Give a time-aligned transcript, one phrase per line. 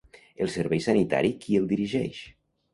[0.45, 2.27] El servei sanitari qui el dirigeix?